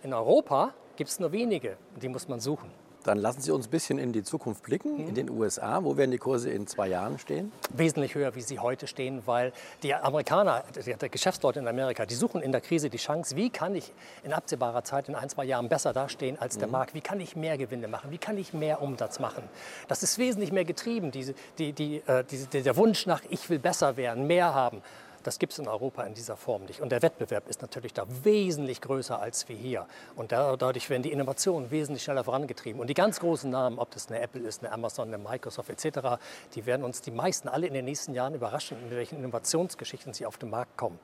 In 0.03 0.13
Europa 0.13 0.73
gibt 0.95 1.11
es 1.11 1.19
nur 1.19 1.31
wenige, 1.31 1.77
die 2.01 2.09
muss 2.09 2.27
man 2.27 2.39
suchen. 2.39 2.71
Dann 3.03 3.17
lassen 3.17 3.41
Sie 3.41 3.51
uns 3.51 3.67
ein 3.67 3.71
bisschen 3.71 3.97
in 3.97 4.13
die 4.13 4.23
Zukunft 4.23 4.63
blicken, 4.63 4.93
mhm. 4.93 5.09
in 5.09 5.15
den 5.15 5.29
USA. 5.29 5.83
Wo 5.83 5.97
werden 5.97 6.11
die 6.11 6.17
Kurse 6.17 6.49
in 6.51 6.67
zwei 6.67 6.87
Jahren 6.87 7.17
stehen? 7.17 7.51
Wesentlich 7.73 8.13
höher, 8.15 8.35
wie 8.35 8.41
sie 8.41 8.59
heute 8.59 8.85
stehen, 8.87 9.23
weil 9.25 9.53
die 9.81 9.93
Amerikaner, 9.93 10.63
die 10.75 11.09
Geschäftsleute 11.09 11.59
in 11.59 11.67
Amerika, 11.67 12.05
die 12.05 12.13
suchen 12.13 12.41
in 12.41 12.51
der 12.51 12.61
Krise 12.61 12.89
die 12.89 12.97
Chance, 12.97 13.35
wie 13.35 13.49
kann 13.49 13.75
ich 13.75 13.91
in 14.23 14.33
absehbarer 14.33 14.83
Zeit, 14.83 15.09
in 15.09 15.15
ein, 15.15 15.29
zwei 15.29 15.45
Jahren 15.45 15.67
besser 15.67 15.93
dastehen 15.93 16.37
als 16.39 16.57
der 16.57 16.67
mhm. 16.67 16.73
Markt? 16.73 16.93
Wie 16.93 17.01
kann 17.01 17.19
ich 17.19 17.35
mehr 17.35 17.57
Gewinne 17.57 17.87
machen? 17.87 18.11
Wie 18.11 18.19
kann 18.19 18.37
ich 18.37 18.53
mehr 18.53 18.81
Umsatz 18.81 19.19
machen? 19.19 19.43
Das 19.87 20.03
ist 20.03 20.17
wesentlich 20.17 20.51
mehr 20.51 20.65
getrieben, 20.65 21.11
diese, 21.11 21.33
die, 21.57 21.73
die, 21.73 21.97
äh, 22.05 22.23
diese, 22.23 22.47
der 22.47 22.75
Wunsch 22.75 23.07
nach, 23.07 23.21
ich 23.29 23.49
will 23.49 23.59
besser 23.59 23.97
werden, 23.97 24.27
mehr 24.27 24.53
haben. 24.53 24.81
Das 25.23 25.39
gibt 25.39 25.53
es 25.53 25.59
in 25.59 25.67
Europa 25.67 26.03
in 26.03 26.13
dieser 26.13 26.35
Form 26.35 26.65
nicht. 26.65 26.81
Und 26.81 26.91
der 26.91 27.01
Wettbewerb 27.01 27.47
ist 27.47 27.61
natürlich 27.61 27.93
da 27.93 28.05
wesentlich 28.23 28.81
größer 28.81 29.19
als 29.19 29.47
wir 29.49 29.55
hier. 29.55 29.87
Und 30.15 30.31
dadurch 30.31 30.89
werden 30.89 31.03
die 31.03 31.11
Innovationen 31.11 31.71
wesentlich 31.71 32.03
schneller 32.03 32.23
vorangetrieben. 32.23 32.81
Und 32.81 32.87
die 32.87 32.93
ganz 32.93 33.19
großen 33.19 33.49
Namen, 33.49 33.79
ob 33.79 33.91
das 33.91 34.09
eine 34.09 34.19
Apple 34.19 34.41
ist, 34.41 34.63
eine 34.63 34.71
Amazon, 34.71 35.07
eine 35.07 35.17
Microsoft 35.17 35.69
etc., 35.69 36.21
die 36.55 36.65
werden 36.65 36.83
uns 36.83 37.01
die 37.01 37.11
meisten 37.11 37.47
alle 37.47 37.67
in 37.67 37.73
den 37.73 37.85
nächsten 37.85 38.13
Jahren 38.13 38.33
überraschen, 38.33 38.77
in 38.83 38.91
welchen 38.91 39.17
Innovationsgeschichten 39.19 40.13
sie 40.13 40.25
auf 40.25 40.37
den 40.37 40.49
Markt 40.49 40.77
kommen. 40.77 40.99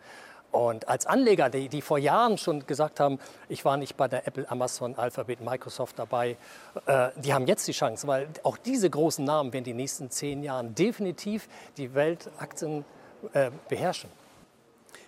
Und 0.52 0.88
als 0.88 1.06
Anleger, 1.06 1.50
die, 1.50 1.68
die, 1.68 1.82
vor 1.82 1.98
Jahren 1.98 2.38
schon 2.38 2.66
gesagt 2.66 3.00
haben, 3.00 3.20
ich 3.50 3.66
war 3.66 3.78
nicht 3.78 3.98
bei 3.98 4.08
der 4.08 4.26
Apple, 4.28 4.50
Amazon, 4.50 4.96
Alphabet, 4.96 5.42
Microsoft 5.42 6.00
dabei, 6.00 6.38
äh, 6.86 7.10
die 7.18 7.34
haben 7.34 7.48
jetzt 7.48 7.68
die 7.68 7.74
Chance, 7.74 8.08
weil 8.08 8.30
auch 8.44 8.58
diese 8.58 8.90
großen 8.90 9.26
Namen 9.26 9.52
werden 9.52 9.66
die 9.66 9.74
nächsten 9.74 10.10
zehn 10.10 10.44
Jahren 10.44 10.74
definitiv 10.74 11.50
die 11.76 11.94
Weltaktien 11.94 12.86
äh, 13.34 13.52
beherrschen. 13.70 14.10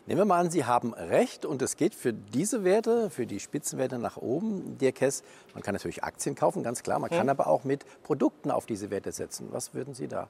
Nehmen 0.05 0.21
wir 0.21 0.25
mal 0.25 0.39
an, 0.39 0.49
Sie 0.49 0.65
haben 0.65 0.95
recht 0.95 1.45
und 1.45 1.61
es 1.61 1.75
geht 1.75 1.93
für 1.93 2.13
diese 2.13 2.63
Werte, 2.63 3.11
für 3.11 3.27
die 3.27 3.39
Spitzenwerte 3.39 3.99
nach 3.99 4.17
oben. 4.17 4.77
Dirk 4.79 5.01
Hess, 5.01 5.23
man 5.53 5.61
kann 5.61 5.75
natürlich 5.75 6.03
Aktien 6.03 6.33
kaufen, 6.33 6.63
ganz 6.63 6.81
klar. 6.81 6.97
Man 6.97 7.11
kann 7.11 7.21
hm. 7.21 7.29
aber 7.29 7.45
auch 7.45 7.63
mit 7.63 7.85
Produkten 8.01 8.49
auf 8.49 8.65
diese 8.65 8.89
Werte 8.89 9.11
setzen. 9.11 9.49
Was 9.51 9.75
würden 9.75 9.93
Sie 9.93 10.07
da 10.07 10.27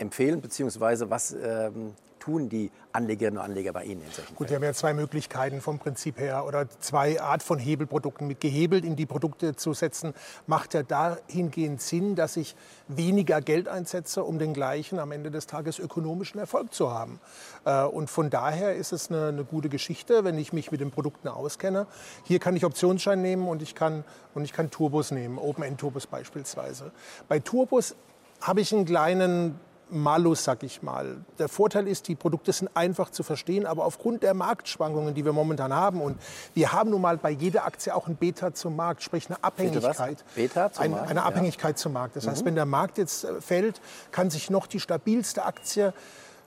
empfehlen, 0.00 0.40
beziehungsweise 0.40 1.10
was 1.10 1.32
ähm, 1.32 1.94
tun 2.20 2.48
die 2.48 2.70
Anlegerinnen 2.92 3.38
und 3.38 3.44
Anleger 3.44 3.72
bei 3.72 3.84
Ihnen 3.84 4.02
in 4.02 4.12
solchen 4.12 4.34
Gut, 4.34 4.48
wir 4.50 4.56
haben 4.56 4.62
ja 4.62 4.72
zwei 4.72 4.92
Möglichkeiten 4.92 5.60
vom 5.60 5.78
Prinzip 5.78 6.18
her 6.18 6.44
oder 6.46 6.68
zwei 6.80 7.20
Art 7.20 7.42
von 7.42 7.58
Hebelprodukten. 7.58 8.26
Mit 8.26 8.40
gehebelt 8.40 8.84
in 8.84 8.94
die 8.94 9.06
Produkte 9.06 9.56
zu 9.56 9.72
setzen, 9.72 10.14
macht 10.46 10.74
ja 10.74 10.82
dahingehend 10.82 11.80
Sinn, 11.80 12.14
dass 12.14 12.36
ich 12.36 12.54
weniger 12.88 13.40
Geld 13.40 13.68
einsetze, 13.68 14.22
um 14.22 14.38
den 14.38 14.54
gleichen 14.54 14.98
am 14.98 15.12
Ende 15.12 15.30
des 15.30 15.46
Tages 15.46 15.78
ökonomischen 15.78 16.38
Erfolg 16.38 16.72
zu 16.72 16.92
haben. 16.92 17.20
Äh, 17.64 17.84
und 17.84 18.10
von 18.10 18.30
daher 18.30 18.74
ist 18.74 18.92
es 18.92 19.10
eine, 19.10 19.28
eine 19.28 19.44
gute 19.44 19.68
Geschichte, 19.68 20.24
wenn 20.24 20.38
ich 20.38 20.52
mich 20.52 20.70
mit 20.70 20.80
den 20.80 20.90
Produkten 20.90 21.28
auskenne. 21.28 21.86
Hier 22.24 22.38
kann 22.38 22.54
ich 22.54 22.64
Optionsschein 22.64 23.22
nehmen 23.22 23.48
und 23.48 23.62
ich 23.62 23.74
kann, 23.74 24.04
und 24.34 24.44
ich 24.44 24.52
kann 24.52 24.70
Turbos 24.70 25.10
nehmen, 25.10 25.38
Open-End-Turbos 25.38 26.06
beispielsweise. 26.06 26.92
Bei 27.28 27.38
Turbos 27.38 27.94
habe 28.40 28.60
ich 28.60 28.72
einen 28.72 28.84
kleinen 28.84 29.60
Malus, 29.90 30.44
sag 30.44 30.62
ich 30.62 30.82
mal. 30.82 31.18
Der 31.38 31.48
Vorteil 31.48 31.88
ist, 31.88 32.08
die 32.08 32.14
Produkte 32.14 32.52
sind 32.52 32.70
einfach 32.74 33.10
zu 33.10 33.22
verstehen, 33.22 33.66
aber 33.66 33.84
aufgrund 33.84 34.22
der 34.22 34.34
Marktschwankungen, 34.34 35.14
die 35.14 35.24
wir 35.24 35.32
momentan 35.32 35.72
haben, 35.74 36.00
und 36.00 36.18
wir 36.54 36.72
haben 36.72 36.90
nun 36.90 37.00
mal 37.00 37.16
bei 37.16 37.30
jeder 37.30 37.64
Aktie 37.64 37.94
auch 37.94 38.06
ein 38.06 38.16
Beta 38.16 38.54
zum 38.54 38.76
Markt, 38.76 39.02
sprich 39.02 39.28
eine 39.28 39.42
Abhängigkeit. 39.42 40.24
Beta 40.34 40.72
zum 40.72 40.84
ein, 40.84 40.90
Markt? 40.92 41.10
Eine 41.10 41.22
Abhängigkeit 41.22 41.76
ja. 41.76 41.76
zum 41.76 41.92
Markt. 41.92 42.16
Das 42.16 42.26
mhm. 42.26 42.30
heißt, 42.30 42.44
wenn 42.44 42.54
der 42.54 42.66
Markt 42.66 42.98
jetzt 42.98 43.24
äh, 43.24 43.40
fällt, 43.40 43.80
kann 44.10 44.30
sich 44.30 44.50
noch 44.50 44.66
die 44.66 44.80
stabilste 44.80 45.44
Aktie 45.44 45.92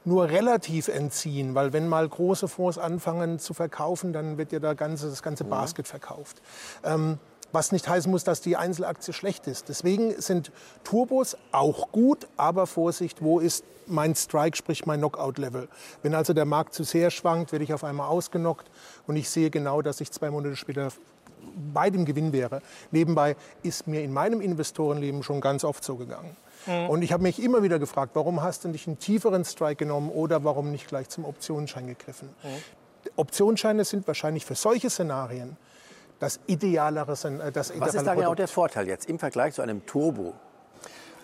nur 0.06 0.30
relativ 0.30 0.90
entziehen, 0.90 1.56
weil 1.56 1.72
wenn 1.74 1.88
mal 1.88 2.08
große 2.08 2.48
Fonds 2.48 2.78
anfangen 2.78 3.40
zu 3.40 3.54
verkaufen, 3.54 4.12
dann 4.12 4.38
wird 4.38 4.52
ja 4.52 4.60
da 4.60 4.74
ganze, 4.74 5.10
das 5.10 5.24
ganze 5.24 5.46
mhm. 5.46 5.50
Basket 5.50 5.88
verkauft. 5.88 6.42
Ähm, 6.84 7.20
was 7.54 7.72
nicht 7.72 7.88
heißen 7.88 8.12
muss, 8.12 8.24
dass 8.26 8.42
die 8.42 8.58
Einzelaktie 8.58 9.14
schlecht 9.14 9.48
ist. 9.48 9.70
Deswegen 9.70 10.20
sind 10.20 10.52
Turbos 10.84 11.38
auch 11.52 11.92
gut, 11.92 12.28
aber 12.36 12.68
Vorsicht, 12.68 13.22
wo 13.22 13.40
ist 13.40 13.64
mein 13.86 14.16
Strike, 14.16 14.58
sprich 14.58 14.86
mein 14.86 15.00
Knockout-Level. 15.00 15.70
Wenn 16.02 16.16
also 16.16 16.34
der 16.34 16.46
Markt 16.46 16.74
zu 16.74 16.84
sehr 16.84 17.12
schwankt, 17.12 17.52
werde 17.52 17.64
ich 17.64 17.74
auf 17.74 17.84
einmal 17.84 18.08
ausgenockt 18.08 18.70
und 19.08 19.16
ich 19.16 19.30
sehe 19.30 19.50
genau, 19.50 19.82
dass 19.82 20.02
ich 20.02 20.12
zwei 20.12 20.32
Monate 20.32 20.56
später 20.56 20.90
bei 21.74 21.90
dem 21.90 22.06
Gewinn 22.06 22.34
wäre. 22.34 22.62
Nebenbei 22.92 23.36
ist 23.62 23.88
mir 23.88 24.02
in 24.02 24.14
meinem 24.14 24.42
Investorenleben 24.42 25.24
schon 25.24 25.42
ganz 25.42 25.64
oft 25.64 25.84
so 25.84 25.96
gegangen. 25.96 26.36
Mhm. 26.66 26.90
Und 26.90 27.02
ich 27.02 27.12
habe 27.12 27.24
mich 27.24 27.44
immer 27.44 27.62
wieder 27.62 27.78
gefragt, 27.78 28.12
warum 28.16 28.42
hast 28.42 28.64
du 28.64 28.70
nicht 28.70 28.88
einen 28.88 28.98
tieferen 28.98 29.46
Strike 29.46 29.76
genommen 29.76 30.10
oder 30.10 30.44
warum 30.44 30.72
nicht 30.72 30.88
gleich 30.88 31.10
zum 31.10 31.26
Optionsschein 31.26 31.86
gegriffen? 31.86 32.30
Mhm. 32.44 33.12
Optionsscheine 33.18 33.84
sind 33.84 34.08
wahrscheinlich 34.08 34.46
für 34.46 34.56
solche 34.56 34.90
Szenarien 34.90 35.58
das 36.20 36.40
idealere, 36.48 37.08
das 37.08 37.24
idealere 37.26 37.80
Was 37.80 37.96
ist 37.96 38.06
da 38.06 38.16
genau 38.16 38.36
der 38.36 38.48
Vorteil 38.48 38.88
jetzt 38.88 39.10
im 39.10 39.20
Vergleich 39.20 39.56
zu 39.56 39.62
einem 39.62 39.86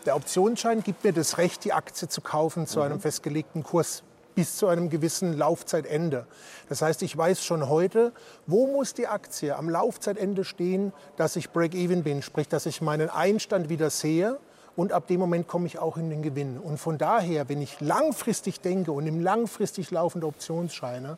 Der 0.05 0.15
Optionsschein 0.15 0.81
gibt 0.81 1.03
mir 1.03 1.13
das 1.13 1.37
Recht, 1.37 1.63
die 1.65 1.73
Aktie 1.73 2.07
zu 2.07 2.21
kaufen 2.21 2.67
zu 2.67 2.79
mhm. 2.79 2.85
einem 2.85 2.99
festgelegten 2.99 3.63
Kurs 3.63 4.03
bis 4.35 4.55
zu 4.55 4.67
einem 4.67 4.89
gewissen 4.89 5.37
Laufzeitende. 5.37 6.25
Das 6.69 6.81
heißt, 6.81 7.01
ich 7.01 7.17
weiß 7.17 7.43
schon 7.43 7.67
heute, 7.67 8.13
wo 8.47 8.67
muss 8.67 8.93
die 8.93 9.07
Aktie 9.07 9.55
am 9.55 9.69
Laufzeitende 9.69 10.45
stehen, 10.45 10.93
dass 11.17 11.35
ich 11.35 11.49
Break-Even 11.49 12.03
bin, 12.03 12.21
sprich, 12.21 12.47
dass 12.47 12.65
ich 12.65 12.81
meinen 12.81 13.09
Einstand 13.09 13.67
wieder 13.67 13.89
sehe 13.89 14.39
und 14.79 14.93
ab 14.93 15.07
dem 15.07 15.19
Moment 15.19 15.49
komme 15.49 15.67
ich 15.67 15.77
auch 15.77 15.97
in 15.97 16.09
den 16.09 16.21
Gewinn. 16.21 16.57
Und 16.57 16.77
von 16.77 16.97
daher, 16.97 17.49
wenn 17.49 17.61
ich 17.61 17.81
langfristig 17.81 18.61
denke 18.61 18.93
und 18.93 19.05
im 19.07 19.19
langfristig 19.19 19.91
laufende 19.91 20.25
Optionsscheine, 20.25 21.17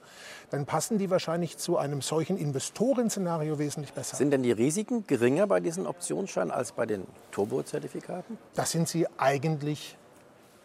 dann 0.49 0.65
passen 0.65 0.97
die 0.97 1.11
wahrscheinlich 1.11 1.59
zu 1.59 1.77
einem 1.77 2.01
solchen 2.01 2.37
Investorenszenario 2.37 3.59
wesentlich 3.59 3.93
besser. 3.93 4.17
Sind 4.17 4.31
denn 4.31 4.41
die 4.41 4.51
Risiken 4.51 5.05
geringer 5.05 5.45
bei 5.45 5.59
diesen 5.59 5.85
Optionsscheinen 5.85 6.49
als 6.49 6.71
bei 6.71 6.87
den 6.87 7.05
Turbo-Zertifikaten? 7.29 8.39
Das 8.55 8.71
sind 8.71 8.87
sie 8.87 9.05
eigentlich 9.19 9.95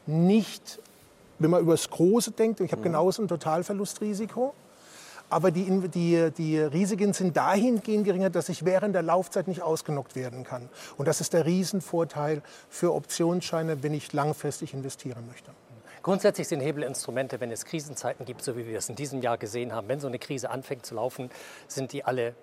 nicht, 0.07 0.81
wenn 1.38 1.50
man 1.50 1.61
über 1.61 1.75
das 1.75 1.91
Große 1.91 2.31
denkt. 2.31 2.61
Ich 2.61 2.73
habe 2.73 2.81
mhm. 2.81 2.85
genauso 2.85 3.21
ein 3.21 3.29
Totalverlustrisiko. 3.29 4.55
Aber 5.28 5.50
die, 5.50 5.88
die, 5.88 6.30
die 6.30 6.59
Risiken 6.59 7.12
sind 7.12 7.37
dahingehend 7.37 8.04
geringer, 8.04 8.30
dass 8.30 8.49
ich 8.49 8.64
während 8.64 8.95
der 8.95 9.02
Laufzeit 9.02 9.49
nicht 9.49 9.62
ausgenockt 9.62 10.14
werden 10.14 10.45
kann. 10.45 10.68
Und 10.97 11.09
das 11.09 11.21
ist 11.21 11.33
der 11.33 11.47
Riesenvorteil 11.47 12.42
für 12.68 12.95
Optionsscheine, 12.95 13.83
wenn 13.83 13.95
ich 13.95 14.12
langfristig 14.12 14.73
investieren 14.73 15.26
möchte. 15.26 15.50
Grundsätzlich 16.02 16.47
sind 16.47 16.61
Hebelinstrumente, 16.61 17.40
wenn 17.40 17.50
es 17.50 17.64
Krisenzeiten 17.64 18.25
gibt, 18.25 18.42
so 18.45 18.56
wie 18.56 18.64
wir 18.66 18.78
es 18.78 18.88
in 18.88 18.95
diesem 18.95 19.23
Jahr 19.23 19.38
gesehen 19.38 19.73
haben, 19.73 19.88
wenn 19.88 19.99
so 19.99 20.06
eine 20.06 20.21
Krise 20.21 20.50
anfängt 20.50 20.87
zu 20.87 20.95
laufen, 20.95 21.30
sind 21.66 21.92
die 21.92 22.04
alle 22.04 22.37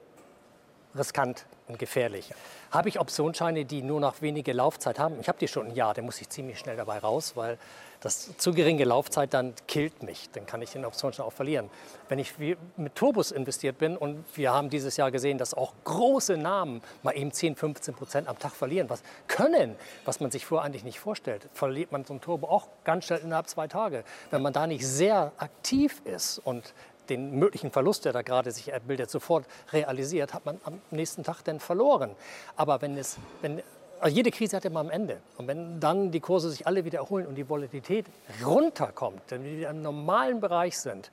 riskant 0.95 1.45
und 1.67 1.79
gefährlich. 1.79 2.33
Habe 2.71 2.89
ich 2.89 2.99
Optionsscheine, 2.99 3.65
die 3.65 3.81
nur 3.81 3.99
noch 3.99 4.21
wenige 4.21 4.53
Laufzeit 4.53 4.99
haben? 4.99 5.19
Ich 5.21 5.27
habe 5.27 5.39
die 5.39 5.47
schon 5.47 5.67
ein 5.67 5.75
Jahr, 5.75 5.93
dann 5.93 6.05
muss 6.05 6.19
ich 6.19 6.29
ziemlich 6.29 6.59
schnell 6.59 6.75
dabei 6.75 6.99
raus, 6.99 7.33
weil 7.35 7.57
das 8.03 8.36
zu 8.38 8.53
geringe 8.53 8.83
Laufzeit 8.83 9.33
dann 9.33 9.53
killt 9.65 10.03
mich. 10.03 10.29
Dann 10.31 10.45
kann 10.45 10.62
ich 10.62 10.72
den 10.72 10.83
Optionsschein 10.83 11.25
auch 11.25 11.31
verlieren. 11.31 11.69
Wenn 12.10 12.19
ich 12.19 12.33
mit 12.75 12.95
Turbos 12.95 13.31
investiert 13.31 13.77
bin 13.77 13.95
und 13.95 14.25
wir 14.36 14.53
haben 14.53 14.69
dieses 14.69 14.98
Jahr 14.98 15.10
gesehen, 15.10 15.38
dass 15.38 15.53
auch 15.53 15.74
große 15.86 16.36
Namen 16.36 16.81
mal 17.01 17.15
eben 17.15 17.31
10, 17.31 17.55
15 17.55 17.93
Prozent 17.93 18.27
am 18.27 18.38
Tag 18.38 18.51
verlieren, 18.51 18.89
was 18.89 19.03
können, 19.27 19.77
was 20.03 20.19
man 20.19 20.31
sich 20.31 20.45
vorher 20.45 20.65
eigentlich 20.65 20.83
nicht 20.83 21.00
vorstellt, 21.00 21.48
verliert 21.53 21.93
man 21.93 22.03
so 22.03 22.13
ein 22.13 22.19
Turbo 22.19 22.48
auch 22.48 22.67
ganz 22.83 23.05
schnell 23.05 23.19
innerhalb 23.19 23.48
zwei 23.48 23.67
Tage. 23.67 24.03
Wenn 24.31 24.41
man 24.41 24.51
da 24.51 24.67
nicht 24.67 24.86
sehr 24.86 25.31
aktiv 25.38 26.01
ist 26.03 26.39
und 26.39 26.74
den 27.10 27.38
möglichen 27.38 27.72
Verlust, 27.72 28.05
der 28.05 28.12
da 28.12 28.22
gerade 28.22 28.51
sich 28.51 28.69
erbildet, 28.69 29.10
sofort 29.10 29.45
realisiert, 29.72 30.33
hat 30.33 30.45
man 30.45 30.60
am 30.65 30.81
nächsten 30.91 31.24
Tag 31.24 31.41
dann 31.43 31.60
verloren. 31.60 32.15
Aber 32.55 32.81
wenn 32.81 32.98
es, 32.98 33.17
wenn, 33.41 33.62
also 34.03 34.17
jede 34.17 34.31
Krise 34.31 34.57
hat 34.57 34.65
immer 34.65 34.81
am 34.81 34.89
Ende. 34.89 35.22
Und 35.38 35.48
wenn 35.48 35.79
dann 35.79 36.12
die 36.12 36.19
Kurse 36.19 36.51
sich 36.51 36.67
alle 36.67 36.83
wieder 36.83 37.00
erholen 37.00 37.25
und 37.25 37.36
die 37.36 37.48
Volatilität 37.48 38.05
runterkommt, 38.45 39.22
wenn 39.29 39.45
wir 39.45 39.57
wieder 39.57 39.69
im 39.69 39.81
normalen 39.81 40.41
Bereich 40.41 40.77
sind, 40.77 41.10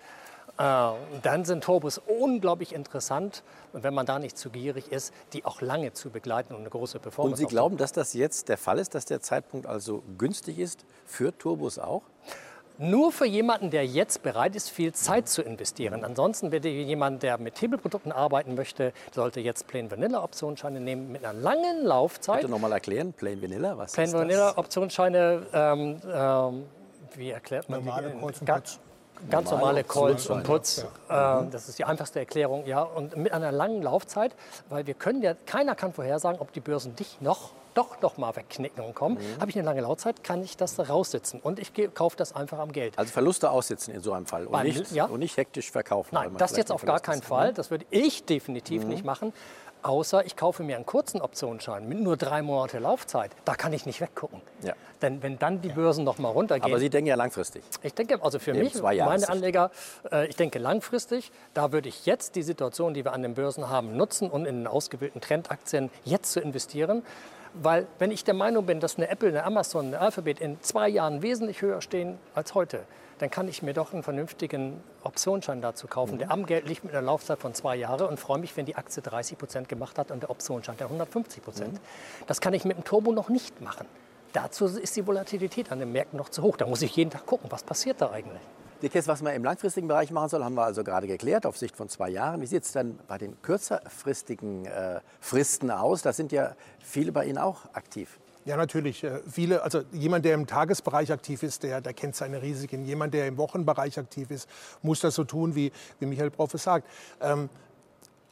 äh, 0.59 0.91
dann 1.23 1.45
sind 1.45 1.63
Turbos 1.63 1.99
unglaublich 1.99 2.75
interessant. 2.75 3.45
Und 3.73 3.85
wenn 3.85 3.95
man 3.95 4.07
da 4.07 4.19
nicht 4.19 4.37
zu 4.37 4.51
gierig 4.51 4.91
ist, 4.91 5.15
die 5.35 5.45
auch 5.45 5.61
lange 5.61 5.93
zu 5.93 6.11
begleiten 6.11 6.53
und 6.53 6.63
eine 6.63 6.71
große 6.71 6.99
Performance 6.99 7.41
Und 7.41 7.49
Sie 7.49 7.55
glauben, 7.55 7.77
dass 7.77 7.93
das 7.93 8.13
jetzt 8.13 8.49
der 8.49 8.59
Fall 8.59 8.81
ist, 8.81 8.97
dass 8.97 9.05
der 9.05 9.21
Zeitpunkt 9.21 9.67
also 9.67 10.03
günstig 10.19 10.59
ist 10.59 10.85
für 11.07 11.37
Turbos 11.39 11.79
auch? 11.79 12.03
Nur 12.83 13.13
für 13.13 13.27
jemanden, 13.27 13.69
der 13.69 13.85
jetzt 13.85 14.23
bereit 14.23 14.57
ist, 14.57 14.71
viel 14.71 14.95
Zeit 14.95 15.29
zu 15.29 15.43
investieren. 15.43 16.03
Ansonsten 16.03 16.51
wird 16.51 16.65
jemand, 16.65 17.23
der 17.23 17.37
mit 17.37 17.61
Hebelprodukten 17.61 18.11
arbeiten 18.11 18.55
möchte, 18.55 18.95
sollte 19.13 19.41
jetzt 19.41 19.67
Plain 19.67 19.91
Vanilla 19.91 20.25
Optionsscheine 20.25 20.81
nehmen 20.81 21.13
mit 21.13 21.23
einer 21.23 21.39
langen 21.39 21.85
Laufzeit. 21.85 22.41
Bitte 22.41 22.51
nochmal 22.51 22.73
erklären, 22.73 23.13
Plain 23.13 23.43
Vanilla, 23.43 23.77
was 23.77 23.93
Plain 23.93 24.07
ist 24.07 24.15
Vanilla 24.15 24.57
Optionsscheine, 24.57 25.47
ähm, 25.53 26.01
ähm, 26.11 26.65
wie 27.17 27.31
erklärt 27.31 27.69
man 27.69 27.85
Normale 27.85 28.13
die? 28.13 28.81
Ganz 29.29 29.51
normale 29.51 29.85
Calls 29.85 30.29
und 30.29 30.43
Puts. 30.43 30.87
Ja. 31.09 31.41
Äh, 31.41 31.51
das 31.51 31.69
ist 31.69 31.79
die 31.79 31.85
einfachste 31.85 32.19
Erklärung. 32.19 32.67
Ja. 32.67 32.83
Und 32.83 33.17
mit 33.17 33.33
einer 33.33 33.53
langen 33.53 33.83
Laufzeit, 33.83 34.35
weil 34.69 34.87
wir 34.87 34.95
können 34.95 35.23
ja, 35.23 35.35
keiner 35.47 35.75
kann 35.75 35.93
vorhersagen, 35.93 36.41
ob 36.41 36.53
die 36.53 36.61
Börsen 36.61 36.97
dich 36.97 37.21
noch 37.21 37.51
doch 37.75 38.01
noch 38.01 38.17
mal 38.19 38.35
wegknicken 38.35 38.85
und 38.85 38.95
kommen, 38.95 39.17
mhm. 39.17 39.41
habe 39.41 39.51
ich 39.51 39.57
eine 39.57 39.65
lange 39.65 39.83
Laufzeit, 39.83 40.25
kann 40.25 40.43
ich 40.43 40.57
das 40.57 40.79
raussitzen 40.79 41.41
und 41.41 41.59
ich 41.59 41.73
kaufe 41.95 42.17
das 42.17 42.35
einfach 42.35 42.59
am 42.59 42.73
Geld. 42.73 42.99
Also 42.99 43.13
Verluste 43.13 43.51
aussitzen 43.51 43.95
in 43.95 44.01
so 44.01 44.13
einem 44.13 44.27
Fall 44.27 44.47
und, 44.47 44.53
Weil, 44.53 44.65
nicht, 44.65 44.93
ja? 44.93 45.05
und 45.05 45.21
nicht 45.21 45.37
hektisch 45.37 45.71
verkaufen. 45.71 46.15
Nein, 46.15 46.35
das 46.37 46.57
jetzt 46.57 46.73
auf 46.73 46.85
gar 46.85 47.01
keinen 47.01 47.23
Fall. 47.23 47.53
Das 47.53 47.71
würde 47.71 47.87
ich 47.91 48.25
definitiv 48.25 48.83
mhm. 48.83 48.89
nicht 48.89 49.05
machen. 49.05 49.33
Außer 49.83 50.27
ich 50.27 50.37
kaufe 50.37 50.63
mir 50.63 50.77
einen 50.77 50.85
kurzen 50.85 51.23
Optionsschein 51.23 51.89
mit 51.89 52.01
nur 52.01 52.19
drei 52.19 52.43
Monate 52.43 52.79
Laufzeit. 52.81 53.31
Da 53.47 53.55
kann 53.55 53.73
ich 53.73 53.87
nicht 53.87 54.01
weggucken. 54.01 54.43
Ja. 54.63 54.75
Denn 55.03 55.23
wenn 55.23 55.39
dann 55.39 55.61
die 55.61 55.69
Börsen 55.69 56.05
noch 56.05 56.19
mal 56.19 56.29
runtergehen. 56.29 56.71
Aber 56.71 56.79
Sie 56.79 56.91
denken 56.91 57.09
ja 57.09 57.15
langfristig. 57.15 57.63
Ich 57.83 57.95
denke, 57.95 58.23
also 58.23 58.39
für 58.39 58.55
mich, 58.55 58.81
meine 58.83 59.29
Anleger, 59.29 59.71
äh, 60.11 60.27
ich 60.27 60.37
denke 60.37 60.59
langfristig. 60.59 61.33
Da 61.55 61.73
würde 61.73 61.89
ich 61.89 62.07
jetzt 62.07 62.37
die 62.37 62.43
Situation, 62.43 62.95
die 62.95 63.05
wir 63.05 63.13
an 63.13 63.23
den 63.23 63.35
Börsen 63.35 63.71
haben, 63.71 63.97
nutzen 63.97 64.31
und 64.31 64.47
in 64.47 64.57
den 64.59 64.67
ausgewählten 64.67 65.21
Trendaktien 65.21 65.91
jetzt 66.05 66.33
zu 66.33 66.41
investieren. 66.41 67.03
Weil 67.55 67.87
wenn 67.99 68.11
ich 68.11 68.25
der 68.25 68.35
Meinung 68.35 68.67
bin, 68.67 68.81
dass 68.81 68.97
eine 68.97 69.09
Apple, 69.09 69.29
eine 69.29 69.45
Amazon, 69.45 69.87
eine 69.87 70.01
Alphabet 70.01 70.41
in 70.41 70.61
zwei 70.63 70.89
Jahren 70.89 71.23
wesentlich 71.23 71.63
höher 71.63 71.81
stehen 71.81 72.19
als 72.35 72.55
heute, 72.55 72.85
dann 73.19 73.31
kann 73.31 73.49
ich 73.49 73.63
mir 73.63 73.75
doch 73.75 73.93
einen 73.93 74.03
vernünftigen 74.03 74.83
Optionsschein 75.03 75.61
dazu 75.61 75.87
kaufen. 75.87 76.15
Mhm. 76.15 76.19
Der 76.19 76.31
am 76.31 76.47
Geld 76.47 76.67
liegt 76.67 76.85
mit 76.85 76.95
einer 76.95 77.03
Laufzeit 77.03 77.39
von 77.39 77.53
zwei 77.53 77.77
Jahren 77.77 78.09
und 78.09 78.19
freue 78.19 78.39
mich, 78.39 78.57
wenn 78.57 78.67
die 78.67 78.77
Aktie 78.77 79.03
30 79.03 79.37
Prozent 79.37 79.69
gemacht 79.69 79.99
hat 79.99 80.11
und 80.11 80.23
der 80.23 80.31
Optionsschein 80.31 80.77
der 80.79 80.87
150 80.87 81.43
Prozent. 81.43 81.75
Mhm. 81.75 82.27
Das 82.27 82.41
kann 82.41 82.55
ich 82.55 82.65
mit 82.65 82.79
dem 82.79 82.85
Turbo 82.85 83.13
noch 83.13 83.29
nicht 83.29 83.61
machen. 83.61 83.87
Dazu 84.33 84.67
ist 84.67 84.97
die 84.97 85.07
Volatilität 85.07 85.73
an 85.73 85.81
den 85.81 85.93
Märkten 85.93 86.17
noch 86.17 86.29
zu 86.29 86.43
hoch. 86.43 86.57
Da 86.57 86.67
muss 86.67 86.83
ich 86.83 86.95
jeden 86.95 87.11
Tag 87.11 87.27
gucken, 87.27 87.51
was 87.51 87.63
passiert 87.63 88.01
da 88.01 88.11
eigentlich. 88.11 88.43
Dickes, 88.83 89.09
was 89.09 89.21
man 89.23 89.35
im 89.35 89.45
langfristigen 89.45 89.89
Bereich 89.89 90.11
machen 90.11 90.29
soll, 90.31 90.43
haben 90.43 90.55
wir 90.55 90.65
also 90.65 90.85
gerade 90.85 91.07
geklärt, 91.07 91.45
auf 91.45 91.59
Sicht 91.59 91.77
von 91.77 91.89
zwei 91.89 92.09
Jahren. 92.09 92.41
Wie 92.41 92.47
sieht 92.47 92.65
es 92.65 92.73
dann 92.73 92.99
bei 93.09 93.19
den 93.19 93.41
kürzerfristigen 93.43 94.65
äh, 94.67 95.01
Fristen 95.21 95.71
aus? 95.71 96.03
Da 96.03 96.13
sind 96.13 96.33
ja 96.33 96.55
viele 96.79 97.13
bei 97.13 97.27
Ihnen 97.27 97.39
auch 97.39 97.67
aktiv. 97.75 98.19
Ja, 98.47 98.57
natürlich. 98.57 99.05
Äh, 99.05 99.21
viele, 99.31 99.63
also 99.63 99.83
jemand, 99.93 100.25
der 100.25 100.35
im 100.35 100.47
Tagesbereich 100.47 101.13
aktiv 101.13 101.43
ist, 101.43 101.63
der, 101.63 101.81
der 101.81 101.93
kennt 101.93 102.17
seine 102.17 102.41
Risiken. 102.41 102.85
Jemand, 102.85 103.13
der 103.13 103.27
im 103.27 103.37
Wochenbereich 103.37 103.99
aktiv 103.99 104.31
ist, 104.31 104.49
muss 104.83 105.01
das 105.01 105.15
so 105.15 105.25
tun, 105.25 105.55
wie, 105.55 105.73
wie 105.99 106.07
Michael 106.07 106.31
Proffe 106.31 106.57
sagt. 106.57 106.89
Ähm, 107.21 107.51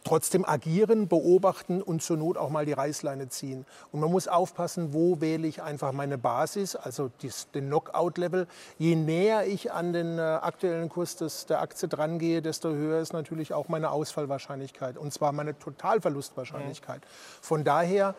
trotzdem 0.04 0.44
agieren, 0.44 1.08
beobachten 1.08 1.82
und 1.82 2.02
zur 2.02 2.16
Not 2.16 2.36
auch 2.36 2.50
mal 2.50 2.64
die 2.64 2.72
Reißleine 2.72 3.28
ziehen. 3.28 3.66
Und 3.92 4.00
man 4.00 4.10
muss 4.10 4.28
aufpassen, 4.28 4.92
wo 4.92 5.20
wähle 5.20 5.46
ich 5.46 5.62
einfach 5.62 5.92
meine 5.92 6.18
Basis, 6.18 6.76
also 6.76 7.10
dies, 7.22 7.48
den 7.52 7.66
Knockout-Level. 7.66 8.46
Je 8.78 8.94
näher 8.94 9.46
ich 9.46 9.72
an 9.72 9.92
den 9.92 10.18
äh, 10.18 10.22
aktuellen 10.22 10.88
Kurs 10.88 11.16
des, 11.16 11.46
der 11.46 11.60
Aktie 11.60 11.88
drangehe, 11.88 12.42
desto 12.42 12.70
höher 12.70 13.00
ist 13.00 13.12
natürlich 13.12 13.52
auch 13.52 13.68
meine 13.68 13.90
Ausfallwahrscheinlichkeit 13.90 14.96
und 14.96 15.12
zwar 15.12 15.32
meine 15.32 15.58
Totalverlustwahrscheinlichkeit. 15.58 17.00
Mhm. 17.02 17.42
Von 17.42 17.64
daher 17.64 18.14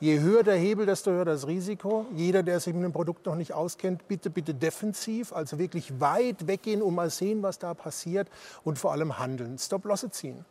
Je 0.00 0.18
höher 0.20 0.42
der 0.42 0.56
Hebel, 0.56 0.86
desto 0.86 1.12
höher 1.12 1.24
das 1.24 1.46
Risiko. 1.46 2.04
Jeder, 2.14 2.42
der 2.42 2.58
sich 2.58 2.74
mit 2.74 2.82
dem 2.82 2.92
Produkt 2.92 3.26
noch 3.26 3.36
nicht 3.36 3.52
auskennt, 3.54 4.06
bitte, 4.08 4.28
bitte 4.28 4.52
defensiv, 4.52 5.32
also 5.32 5.58
wirklich 5.58 6.00
weit 6.00 6.46
weggehen 6.46 6.82
und 6.82 6.94
mal 6.94 7.10
sehen, 7.10 7.42
was 7.42 7.58
da 7.58 7.74
passiert 7.74 8.28
und 8.64 8.78
vor 8.78 8.92
allem 8.92 9.18
handeln. 9.18 9.56
Stop-Losse 9.56 10.10
ziehen. 10.10 10.44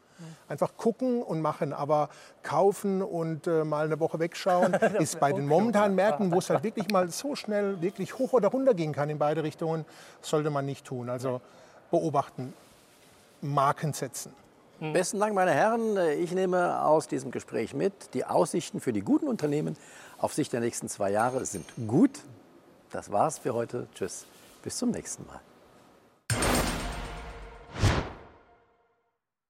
Einfach 0.47 0.75
gucken 0.77 1.21
und 1.21 1.41
machen, 1.41 1.73
aber 1.73 2.09
kaufen 2.43 3.01
und 3.01 3.47
äh, 3.47 3.63
mal 3.63 3.85
eine 3.85 3.99
Woche 3.99 4.19
wegschauen 4.19 4.73
ist 4.99 5.19
bei 5.19 5.31
den 5.31 5.47
momentanen 5.47 5.95
Märkten, 5.95 6.31
wo 6.31 6.39
es 6.39 6.49
halt 6.49 6.63
wirklich 6.63 6.89
mal 6.89 7.09
so 7.09 7.35
schnell 7.35 7.81
wirklich 7.81 8.17
hoch 8.17 8.33
oder 8.33 8.49
runter 8.49 8.73
gehen 8.73 8.93
kann 8.93 9.09
in 9.09 9.19
beide 9.19 9.43
Richtungen, 9.43 9.85
sollte 10.21 10.49
man 10.49 10.65
nicht 10.65 10.85
tun. 10.85 11.09
Also 11.09 11.41
beobachten, 11.91 12.53
Marken 13.41 13.93
setzen. 13.93 14.33
Mhm. 14.79 14.93
Besten 14.93 15.19
Dank, 15.19 15.33
meine 15.33 15.51
Herren. 15.51 15.97
Ich 16.19 16.31
nehme 16.31 16.83
aus 16.83 17.07
diesem 17.07 17.31
Gespräch 17.31 17.73
mit, 17.73 18.13
die 18.13 18.25
Aussichten 18.25 18.79
für 18.79 18.93
die 18.93 19.01
guten 19.01 19.27
Unternehmen 19.27 19.77
auf 20.17 20.33
Sicht 20.33 20.53
der 20.53 20.59
nächsten 20.59 20.89
zwei 20.89 21.11
Jahre 21.11 21.45
sind 21.45 21.65
gut. 21.87 22.19
Das 22.91 23.11
war's 23.11 23.39
für 23.39 23.53
heute. 23.53 23.87
Tschüss. 23.95 24.25
Bis 24.63 24.77
zum 24.77 24.91
nächsten 24.91 25.25
Mal. 25.25 25.41